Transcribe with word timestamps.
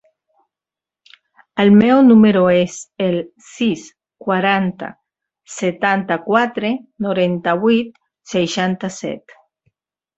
El 1.63 1.69
meu 1.81 2.01
número 2.07 2.41
es 2.61 2.77
el 3.09 3.19
sis, 3.51 3.85
quaranta, 4.27 4.91
setanta-quatre, 5.59 6.75
noranta-vuit, 7.09 8.05
seixanta-set. 8.37 9.41